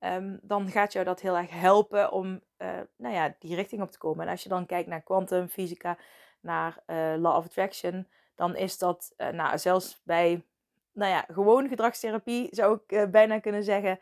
[0.00, 3.90] um, dan gaat jou dat heel erg helpen om uh, nou ja, die richting op
[3.90, 4.24] te komen.
[4.24, 5.98] En als je dan kijkt naar kwantumfysica,
[6.40, 10.44] naar uh, law of attraction, dan is dat, nou, zelfs bij,
[10.92, 13.98] nou ja, gewoon gedragstherapie zou ik bijna kunnen zeggen.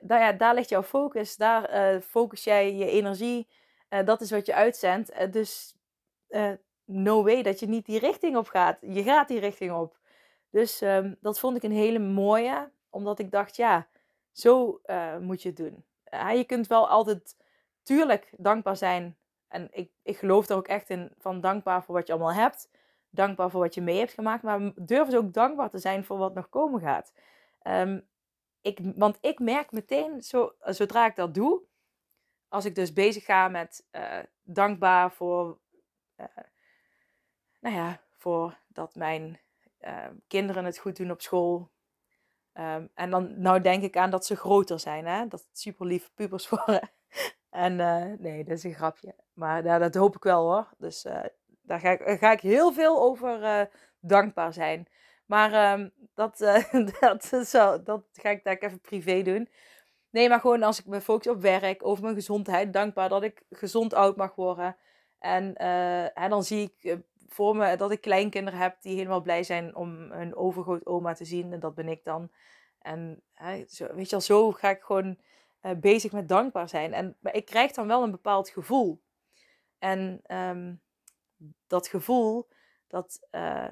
[0.00, 3.48] Nou ja, daar ligt jouw focus, daar focus jij je energie,
[4.04, 5.32] dat is wat je uitzendt.
[5.32, 5.76] dus
[6.84, 8.78] no way dat je niet die richting op gaat.
[8.80, 9.98] Je gaat die richting op.
[10.50, 13.88] Dus um, dat vond ik een hele mooie, omdat ik dacht, ja,
[14.32, 14.80] zo
[15.20, 15.84] moet je het doen.
[16.36, 17.36] je kunt wel altijd,
[17.82, 19.16] tuurlijk, dankbaar zijn.
[19.48, 22.68] En ik, ik geloof er ook echt in, van dankbaar voor wat je allemaal hebt
[23.12, 26.18] dankbaar voor wat je mee hebt gemaakt, maar durf dus ook dankbaar te zijn voor
[26.18, 27.12] wat nog komen gaat.
[27.62, 28.08] Um,
[28.60, 31.62] ik, want ik merk meteen, zo, zodra ik dat doe,
[32.48, 35.58] als ik dus bezig ga met uh, dankbaar voor,
[36.16, 36.26] uh,
[37.62, 39.40] nou ja, voor dat mijn
[40.26, 41.70] kinderen het goed doen op school.
[42.52, 45.26] Ehm, en dan nou denk ik aan dat ze groter zijn, hè?
[45.26, 46.90] dat het super lieve pubers worden.
[47.50, 47.76] en
[48.20, 49.14] nee, dat is een grapje.
[49.32, 50.68] Maar ja, dat hoop ik wel hoor.
[50.78, 51.02] Dus
[51.62, 53.68] daar ga ik, ga ik heel veel over
[54.00, 54.88] dankbaar zijn.
[55.26, 56.38] Maar ehm, dat,
[57.00, 59.48] dat, zo, dat ga ik daar even privé doen.
[60.12, 63.42] Nee, maar gewoon als ik me focus op werk, over mijn gezondheid, dankbaar dat ik
[63.50, 64.76] gezond oud mag worden.
[65.18, 66.96] En, en eh, dan zie ik eh,
[67.32, 71.52] voor me dat ik kleinkinderen heb die helemaal blij zijn om hun overgrootoma te zien.
[71.52, 72.30] En dat ben ik dan.
[72.78, 73.22] En
[73.68, 75.18] zo, weet je al, zo ga ik gewoon
[75.62, 76.92] uh, bezig met dankbaar zijn.
[76.92, 79.02] En maar ik krijg dan wel een bepaald gevoel.
[79.78, 80.80] En um,
[81.66, 82.48] dat gevoel,
[82.86, 83.68] dat, uh,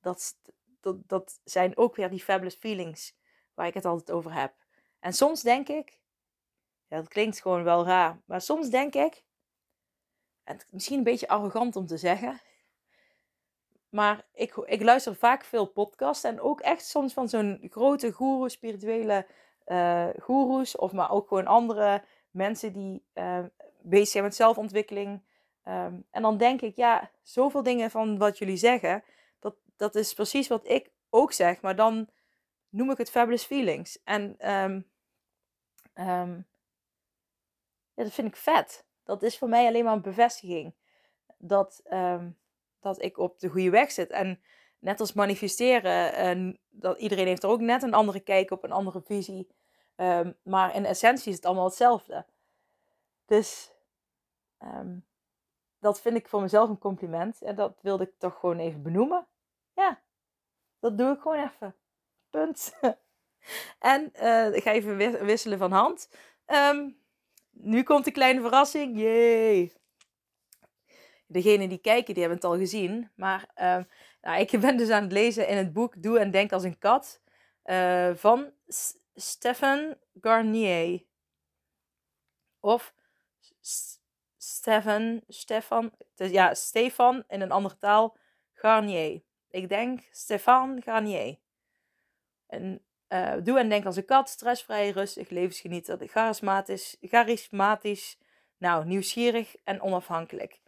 [0.00, 0.36] dat,
[0.80, 3.16] dat, dat zijn ook weer die fabulous feelings
[3.54, 4.54] waar ik het altijd over heb.
[5.00, 6.00] En soms denk ik,
[6.86, 9.24] ja, dat klinkt gewoon wel raar, maar soms denk ik,
[10.44, 12.40] en misschien een beetje arrogant om te zeggen,
[13.94, 18.48] maar ik, ik luister vaak veel podcasts en ook echt soms van zo'n grote goeroe,
[18.48, 19.26] spirituele
[19.66, 23.44] uh, goeroes, of maar ook gewoon andere mensen die uh,
[23.82, 25.22] bezig zijn met zelfontwikkeling.
[25.64, 29.04] Um, en dan denk ik, ja, zoveel dingen van wat jullie zeggen,
[29.38, 32.08] dat, dat is precies wat ik ook zeg, maar dan
[32.68, 34.02] noem ik het fabulous feelings.
[34.04, 34.84] En ja,
[37.94, 38.84] dat vind ik vet.
[39.04, 40.74] Dat is voor mij alleen maar een bevestiging
[41.38, 41.82] dat,
[42.84, 44.10] dat ik op de goede weg zit.
[44.10, 44.40] En
[44.78, 48.72] net als manifesteren, en dat iedereen heeft er ook net een andere kijk op, een
[48.72, 49.48] andere visie.
[49.96, 52.26] Um, maar in essentie is het allemaal hetzelfde.
[53.26, 53.72] Dus
[54.58, 55.06] um,
[55.80, 57.42] dat vind ik voor mezelf een compliment.
[57.42, 59.26] En dat wilde ik toch gewoon even benoemen.
[59.74, 60.02] Ja,
[60.80, 61.74] dat doe ik gewoon even.
[62.30, 62.78] Punt.
[63.78, 66.08] en uh, ik ga even wisselen van hand.
[66.46, 66.98] Um,
[67.50, 68.98] nu komt de kleine verrassing.
[68.98, 69.72] Jee.
[71.34, 73.10] Degenen die kijken, die hebben het al gezien.
[73.14, 73.78] Maar uh,
[74.20, 76.78] nou, ik ben dus aan het lezen in het boek Doe en Denk als een
[76.78, 77.22] kat.
[77.64, 81.04] Uh, van S Stefan Garnier.
[82.60, 82.94] Of
[84.36, 88.16] Stefan, Stefan, ja, Stefan in een andere taal,
[88.52, 89.22] Garnier.
[89.50, 91.38] Ik denk Stefan Garnier.
[92.46, 98.18] En uh, doe en denk als een kat, stressvrij, rustig, levensgenieter, charismatisch, charismatisch,
[98.56, 100.62] nou, nieuwsgierig en onafhankelijk.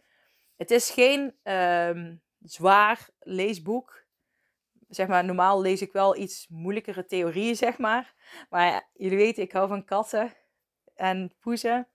[0.57, 2.11] Het is geen uh,
[2.43, 4.05] zwaar leesboek.
[4.89, 8.13] Zeg maar, normaal lees ik wel iets moeilijkere theorieën, zeg maar.
[8.49, 10.33] Maar jullie weten, ik hou van katten
[10.95, 11.87] en poezen.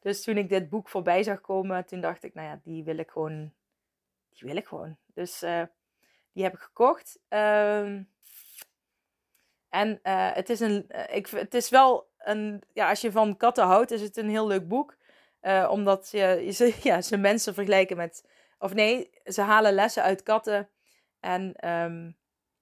[0.00, 2.98] Dus toen ik dit boek voorbij zag komen, toen dacht ik, nou ja, die wil
[2.98, 3.52] ik gewoon.
[4.28, 4.96] Die wil ik gewoon.
[5.14, 5.62] Dus uh,
[6.32, 7.18] die heb ik gekocht.
[7.28, 8.00] Uh,
[9.68, 13.36] en uh, het, is een, uh, ik, het is wel een, ja, als je van
[13.36, 14.96] katten houdt, is het een heel leuk boek.
[15.42, 20.68] Uh, omdat ze, ja, ze mensen vergelijken met, of nee, ze halen lessen uit katten.
[21.20, 22.16] En um,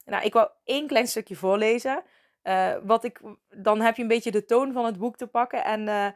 [0.05, 2.03] nou, ik wou één klein stukje voorlezen.
[2.83, 5.65] wat ik, dan heb je een beetje de toon van het boek te pakken.
[5.65, 6.15] En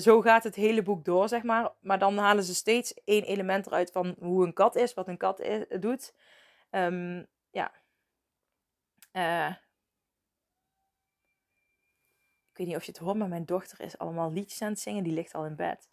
[0.00, 1.72] zo gaat het hele boek door, zeg maar.
[1.80, 5.16] Maar dan halen ze steeds één element eruit van hoe een kat is, wat een
[5.16, 5.42] kat
[5.80, 6.14] doet.
[6.70, 7.72] Um, ja.
[12.56, 14.80] Ik weet niet of je het hoort, maar mijn dochter is allemaal liedjes aan het
[14.80, 15.04] zingen.
[15.04, 15.88] Die ligt al in bed.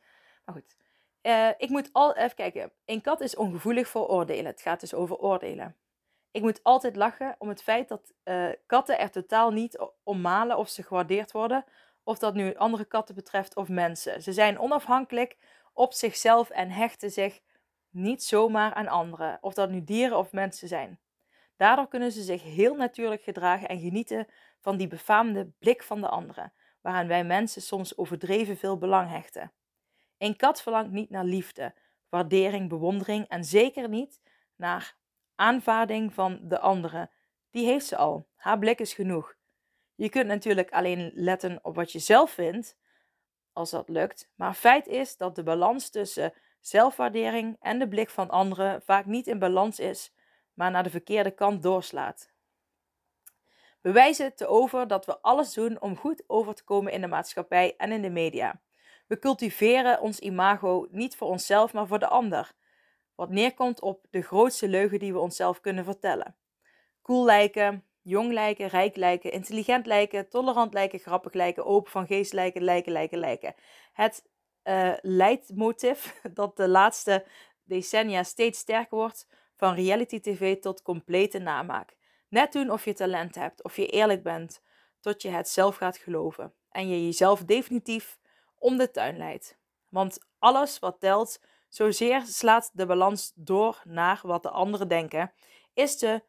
[0.46, 0.76] Maar goed.
[1.22, 2.72] Uh, ik moet al even kijken.
[2.86, 4.46] Een kat is ongevoelig voor oordelen.
[4.46, 5.76] Het gaat dus over oordelen.
[6.32, 10.58] Ik moet altijd lachen om het feit dat uh, katten er totaal niet om malen
[10.58, 11.66] of ze gewaardeerd worden.
[12.04, 14.22] Of dat nu andere katten betreft of mensen.
[14.22, 15.38] Ze zijn onafhankelijk
[15.74, 17.42] op zichzelf en hechten zich
[17.90, 19.38] niet zomaar aan anderen.
[19.42, 21.00] Of dat nu dieren of mensen zijn.
[21.58, 24.28] Daardoor kunnen ze zich heel natuurlijk gedragen en genieten
[24.64, 29.52] van die befaamde blik van de anderen, waaraan wij mensen soms overdreven veel belang hechten.
[30.18, 31.74] Een kat verlangt niet naar liefde,
[32.10, 34.22] waardering, bewondering en zeker niet
[34.56, 34.96] naar
[35.36, 37.10] aanvaarding van de anderen.
[37.52, 38.28] Die heeft ze al.
[38.36, 39.36] Haar blik is genoeg.
[39.96, 42.78] Je kunt natuurlijk alleen letten op wat je zelf vindt,
[43.54, 48.30] als dat lukt, maar feit is dat de balans tussen zelfwaardering en de blik van
[48.30, 50.14] anderen vaak niet in balans is,
[50.54, 52.33] maar naar de verkeerde kant doorslaat.
[53.84, 57.08] We wijzen te over dat we alles doen om goed over te komen in de
[57.08, 58.62] maatschappij en in de media.
[59.08, 62.54] We cultiveren ons imago niet voor onszelf, maar voor de ander.
[63.16, 66.36] Wat neerkomt op de grootste leugen die we onszelf kunnen vertellen.
[67.02, 72.34] Cool lijken, jong lijken, rijk lijken, intelligent lijken, tolerant lijken, grappig lijken, open van geest
[72.34, 73.56] lijken, lijken, lijken, lijken.
[73.94, 74.24] Het
[74.64, 77.26] uh, leidmotief dat de laatste
[77.64, 81.96] decennia steeds sterker wordt, van reality tv tot complete namaak.
[82.34, 84.62] Net doen of je talent hebt, of je eerlijk bent,
[85.00, 88.20] tot je het zelf gaat geloven en je jezelf definitief
[88.56, 89.58] om de tuin leidt.
[89.90, 95.34] Want alles wat telt, zozeer slaat de balans door naar wat de anderen denken,
[95.74, 96.24] is de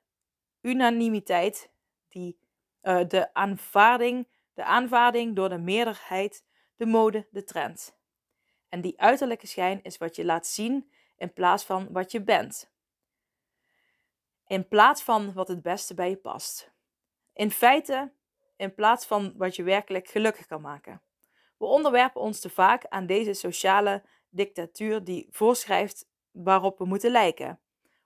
[0.61, 1.71] unanimiteit,
[2.09, 2.39] die,
[2.83, 6.45] uh, de, aanvaarding, de aanvaarding door de meerderheid,
[6.77, 7.97] de mode, de trend.
[8.69, 12.73] En die uiterlijke schijn is wat je laat zien in plaats van wat je bent.
[14.47, 16.73] In plaats van wat het beste bij je past.
[17.33, 18.13] In feite,
[18.57, 21.03] in plaats van wat je werkelijk gelukkig kan maken.
[21.59, 27.61] We onderwerpen ons te vaak aan deze sociale dictatuur die voorschrijft waarop we moeten lijken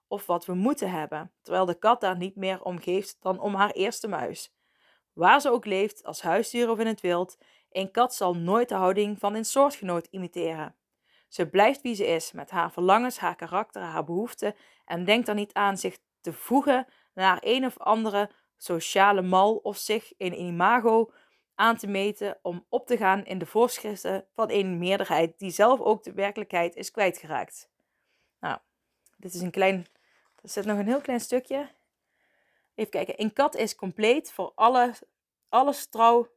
[0.09, 3.55] of wat we moeten hebben, terwijl de kat daar niet meer om geeft dan om
[3.55, 4.55] haar eerste muis.
[5.13, 7.39] Waar ze ook leeft, als huisdier of in het wild,
[7.71, 10.75] een kat zal nooit de houding van een soortgenoot imiteren.
[11.29, 15.35] Ze blijft wie ze is, met haar verlangens, haar karakter, haar behoeften en denkt er
[15.35, 15.99] niet aan zich
[16.31, 21.13] te voegen naar een of andere sociale mal of zich in een imago
[21.55, 25.81] aan te meten om op te gaan in de voorschriften van een meerderheid die zelf
[25.81, 27.71] ook de werkelijkheid is kwijtgeraakt.
[28.41, 28.59] Nou,
[29.17, 29.87] dit is een klein
[30.43, 31.69] er zit nog een heel klein stukje.
[32.75, 33.21] Even kijken.
[33.21, 34.95] Een kat is compleet voor alle,
[35.49, 36.29] alles trouw.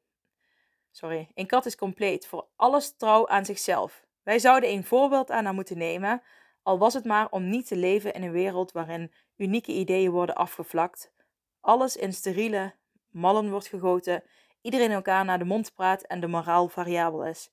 [0.91, 1.31] Sorry.
[1.33, 4.05] Een kat is compleet voor alles trouw aan zichzelf.
[4.23, 6.21] Wij zouden een voorbeeld aan haar moeten nemen,
[6.63, 10.35] al was het maar om niet te leven in een wereld waarin unieke ideeën worden
[10.35, 11.11] afgevlakt,
[11.59, 12.73] alles in steriele
[13.09, 14.23] mallen wordt gegoten,
[14.61, 17.51] iedereen elkaar naar de mond praat en de moraal variabel is.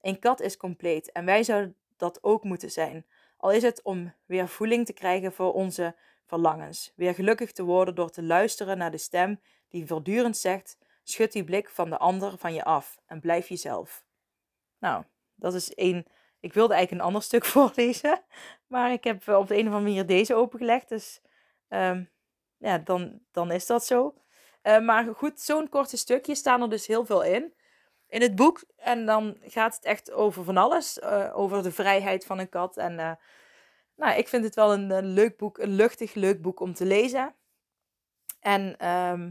[0.00, 3.06] Een kat is compleet en wij zouden dat ook moeten zijn,
[3.40, 6.92] al is het om weer voeling te krijgen voor onze verlangens.
[6.96, 11.44] Weer gelukkig te worden door te luisteren naar de stem die voortdurend zegt: schud die
[11.44, 14.04] blik van de ander van je af en blijf jezelf.
[14.78, 16.06] Nou, dat is één.
[16.40, 18.22] Ik wilde eigenlijk een ander stuk voorlezen,
[18.66, 20.88] maar ik heb op de een of andere manier deze opengelegd.
[20.88, 21.20] Dus
[21.68, 22.10] um,
[22.56, 24.14] ja, dan, dan is dat zo.
[24.62, 27.54] Uh, maar goed, zo'n korte stukje staan er dus heel veel in
[28.08, 28.64] in het boek.
[28.76, 30.98] En dan gaat het echt over van alles.
[30.98, 32.76] Uh, over de vrijheid van een kat.
[32.76, 33.18] En
[33.96, 35.58] nou, ik vind het wel een, leuk boek.
[35.58, 37.34] Een luchtig, leuk boek om te lezen.
[38.40, 39.26] En uh,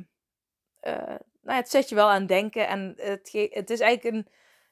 [1.42, 2.68] nou, het zet je wel aan denken.
[2.68, 4.28] En het, het is eigenlijk een,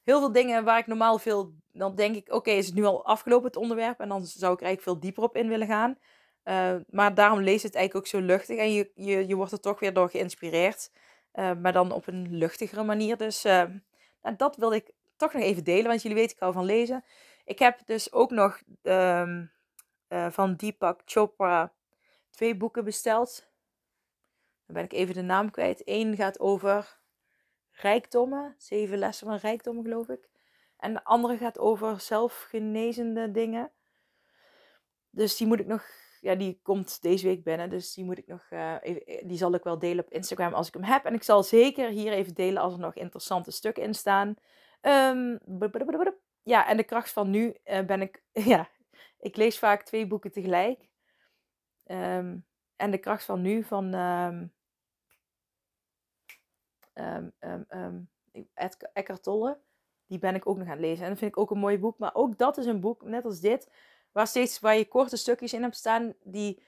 [0.07, 1.53] heel veel dingen waar ik normaal veel...
[1.71, 3.99] Dan denk ik, oké, is het nu al afgelopen het onderwerp?
[3.99, 5.97] En dan zou ik eigenlijk veel dieper op in willen gaan.
[6.89, 8.57] maar daarom lees het eigenlijk ook zo luchtig.
[8.57, 10.91] En je, je, je wordt er toch weer door geïnspireerd.
[11.33, 13.17] maar dan op een luchtigere manier.
[13.17, 13.45] Dus
[14.21, 17.03] en dat wilde ik toch nog even delen, want jullie weten, ik hou van lezen.
[17.45, 19.45] Ik heb dus ook nog uh,
[20.29, 21.73] van Deepak Chopra
[22.29, 23.47] twee boeken besteld.
[24.65, 25.81] Dan ben ik even de naam kwijt.
[25.85, 26.99] Eén gaat over
[27.81, 30.29] rijkdommen, zeven lessen van rijkdommen geloof ik.
[30.77, 33.71] En de andere gaat over zelfgenezende dingen.
[35.09, 35.85] Dus die moet ik nog,
[36.21, 37.69] ja, die komt deze week binnen.
[37.69, 40.67] Dus die moet ik nog, uh, even, die zal ik wel delen op Instagram als
[40.67, 41.05] ik hem heb.
[41.05, 44.35] En ik zal zeker hier even delen als er nog interessante stukken in staan.
[44.81, 45.39] Um,
[46.43, 48.69] ja, en de kracht van nu uh, ben ik, ja,
[49.19, 50.89] ik lees vaak twee boeken tegelijk.
[51.85, 54.53] Um, en de kracht van nu van um,
[56.99, 58.09] um,
[59.21, 59.59] Tolle,
[60.07, 61.03] die ben ik ook nog aan het lezen.
[61.03, 61.97] En dat vind ik ook een mooi boek.
[61.97, 63.69] Maar ook dat is een boek, net als dit,
[64.11, 66.13] waar steeds waar je korte stukjes in hebt staan.
[66.23, 66.63] Die,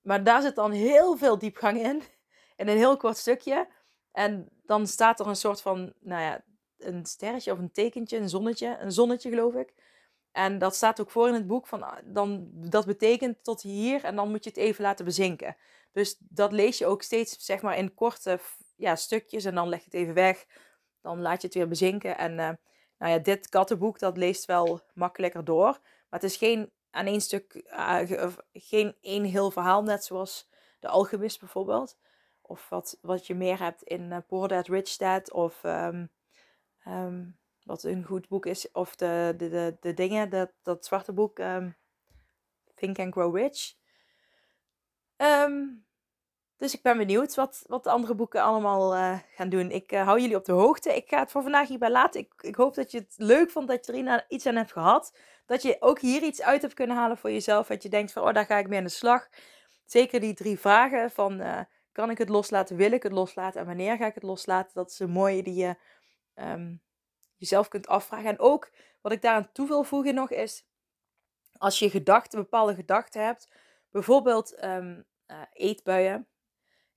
[0.00, 2.02] maar daar zit dan heel veel diepgang in.
[2.56, 3.68] In een heel kort stukje.
[4.12, 6.44] En dan staat er een soort van, nou ja,
[6.78, 8.76] een sterretje of een tekentje, een zonnetje.
[8.80, 9.74] Een zonnetje geloof ik.
[10.32, 11.66] En dat staat ook voor in het boek.
[11.66, 15.56] Van, ah, dan, dat betekent tot hier en dan moet je het even laten bezinken.
[15.92, 18.40] Dus dat lees je ook steeds zeg maar, in korte
[18.82, 20.46] ja, stukjes en dan leg je het even weg.
[21.00, 22.18] Dan laat je het weer bezinken.
[22.18, 22.50] En uh,
[22.98, 25.70] nou ja, dit kattenboek dat leest wel makkelijker door.
[26.08, 30.48] Maar het is geen aan één stuk, uh, geen één heel verhaal, net zoals
[30.80, 31.96] de Alchemist bijvoorbeeld.
[32.40, 35.32] Of wat, wat je meer hebt in uh, Poor Dad, Rich Dad.
[35.32, 36.10] Of um,
[36.86, 38.70] um, wat een goed boek is.
[38.72, 41.76] Of de, de, de, dingen, dat, dat zwarte boek um,
[42.74, 43.74] Think and Grow Rich.
[45.16, 45.84] Um,
[46.62, 49.70] dus ik ben benieuwd wat, wat de andere boeken allemaal uh, gaan doen.
[49.70, 50.96] Ik uh, hou jullie op de hoogte.
[50.96, 52.20] Ik ga het voor vandaag hierbij laten.
[52.20, 55.16] Ik, ik hoop dat je het leuk vond, dat je er iets aan hebt gehad.
[55.46, 57.66] Dat je ook hier iets uit hebt kunnen halen voor jezelf.
[57.66, 59.28] Dat je denkt van, oh, daar ga ik mee aan de slag.
[59.84, 61.60] Zeker die drie vragen van, uh,
[61.92, 62.76] kan ik het loslaten?
[62.76, 63.60] Wil ik het loslaten?
[63.60, 64.70] En wanneer ga ik het loslaten?
[64.74, 65.76] Dat is een mooie die je
[66.34, 66.82] um,
[67.36, 68.28] jezelf kunt afvragen.
[68.28, 70.66] En ook, wat ik daaraan toe wil voegen nog is,
[71.56, 73.48] als je gedachten, bepaalde gedachten hebt.
[73.90, 75.04] Bijvoorbeeld um,
[75.52, 76.26] eetbuien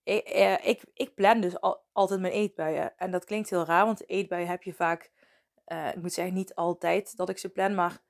[0.05, 2.97] ik, eh, ik, ik plan dus altijd mijn eetbuien.
[2.97, 5.11] En dat klinkt heel raar, want eetbuien heb je vaak,
[5.67, 8.01] uh, ik moet zeggen niet altijd dat ik ze plan, maar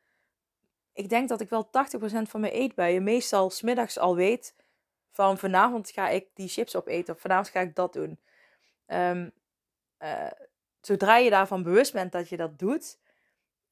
[0.93, 1.70] ik denk dat ik wel 80%
[2.00, 4.56] van mijn eetbuien meestal smiddags al weet
[5.12, 8.20] van vanavond ga ik die chips opeten of vanavond ga ik dat doen.
[8.88, 9.32] Um,
[10.00, 10.32] uh,
[10.82, 13.00] zodra je daarvan bewust bent dat je dat doet,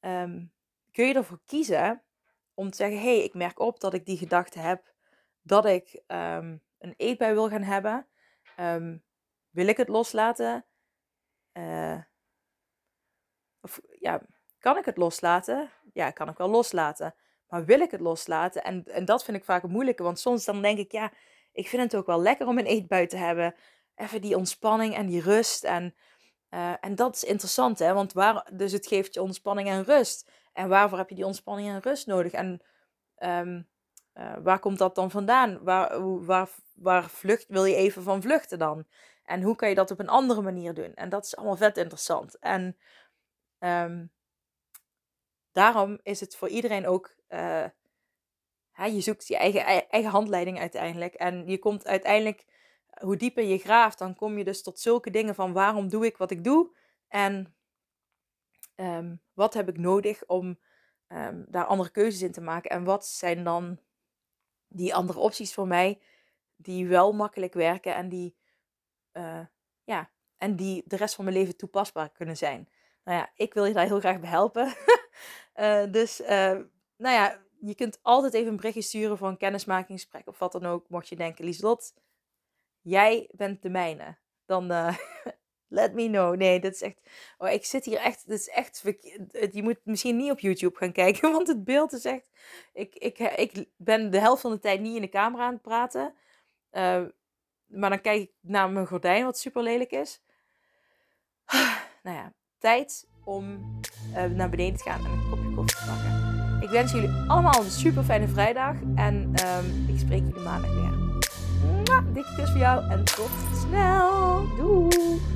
[0.00, 0.52] um,
[0.92, 2.02] kun je ervoor kiezen
[2.54, 4.92] om te zeggen: hé, hey, ik merk op dat ik die gedachte heb
[5.42, 8.06] dat ik um, een eetbui wil gaan hebben,
[8.56, 8.96] ehm,
[9.50, 10.64] wil ik het loslaten?
[11.52, 11.98] Uh,
[13.60, 14.22] of ja,
[14.58, 15.70] kan ik het loslaten?
[15.92, 17.14] Ja, kan ik wel loslaten.
[17.48, 18.64] Maar wil ik het loslaten?
[18.64, 20.02] En, en dat vind ik vaak het moeilijke.
[20.02, 21.12] Want soms dan denk ik, ja,
[21.52, 23.54] ik vind het ook wel lekker om een eetbui te hebben.
[23.94, 25.64] Even die ontspanning en die rust.
[25.64, 25.94] En,
[26.50, 27.92] uh, en dat is interessant, hè?
[27.92, 30.30] Want waar, dus het geeft je ontspanning en rust.
[30.52, 32.32] En waarvoor heb je die ontspanning en rust nodig?
[32.32, 32.62] En
[33.18, 33.68] um,
[34.14, 35.62] uh, waar komt dat dan vandaan?
[35.62, 38.86] Waar, waar, waar vlucht, wil je even van vluchten dan?
[39.24, 40.94] En hoe kan je dat op een andere manier doen?
[40.94, 42.38] En dat is allemaal vet interessant.
[42.38, 42.76] En
[43.58, 44.12] um,
[45.52, 47.14] daarom is het voor iedereen ook.
[48.74, 51.14] Hè, je zoekt je eigen, eigen handleiding uiteindelijk.
[51.14, 52.44] En je komt uiteindelijk,
[53.00, 56.16] hoe dieper je graaft, dan kom je dus tot zulke dingen van waarom doe ik
[56.16, 56.76] wat ik doe?
[57.08, 57.54] En
[58.76, 60.58] um, wat heb ik nodig om
[61.08, 62.70] um, daar andere keuzes in te maken?
[62.70, 63.78] En wat zijn dan
[64.74, 66.00] die andere opties voor mij
[66.56, 68.36] die wel makkelijk werken en die,
[69.12, 69.46] uh,
[69.84, 72.68] ja, en die de rest van mijn leven toepasbaar kunnen zijn?
[73.04, 74.74] Nou ja, ik wil je daar heel graag bij helpen.
[75.56, 76.28] uh, dus, uh,
[76.96, 80.66] nou ja, je kunt altijd even een berichtje sturen voor een kennismakingsgesprek of wat dan
[80.66, 80.88] ook.
[80.88, 81.94] Mocht je denken, Lieslot,
[82.80, 84.18] jij bent de mijne.
[84.46, 84.68] Dan
[85.68, 86.36] let me know.
[86.36, 87.00] Nee, dat is echt.
[87.38, 88.28] Oh, ik zit hier echt.
[88.28, 88.82] Dat is echt.
[89.52, 92.30] Je moet misschien niet op YouTube gaan kijken, want het beeld is echt.
[92.72, 95.62] Ik, ik, ik ben de helft van de tijd niet in de camera aan het
[95.62, 96.14] praten.
[96.72, 97.02] Uh,
[97.66, 100.22] maar dan kijk ik naar mijn gordijn, wat super lelijk is.
[102.02, 106.62] nou ja, tijd om uh, naar beneden te gaan en een kopje koffie te pakken.
[106.62, 110.94] Ik wens jullie allemaal een super fijne vrijdag en um, ik spreek jullie maandag weer.
[112.14, 114.46] Dikke kus voor jou en tot snel.
[114.56, 115.33] Doei!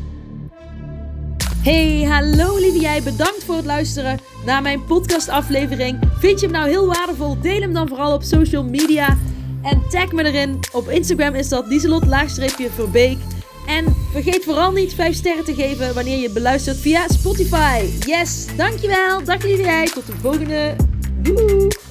[1.63, 3.03] Hey, hallo lieve jij.
[3.03, 5.99] Bedankt voor het luisteren naar mijn podcastaflevering.
[6.19, 7.41] Vind je hem nou heel waardevol?
[7.41, 9.19] Deel hem dan vooral op social media.
[9.63, 10.59] En tag me erin.
[10.73, 13.19] Op Instagram is dat Lieselot-Verbeek.
[13.67, 17.85] En vergeet vooral niet 5 sterren te geven wanneer je beluistert via Spotify.
[18.07, 19.25] Yes, dankjewel.
[19.25, 19.87] Dag lieve jij.
[19.87, 20.77] Tot de volgende.
[21.23, 21.88] Doei.